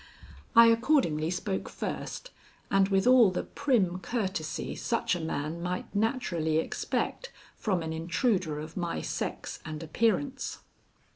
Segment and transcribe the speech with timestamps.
[0.55, 2.31] I accordingly spoke first
[2.71, 8.57] and with all the prim courtesy such a man might naturally expect from an intruder
[8.59, 10.61] of my sex and appearance.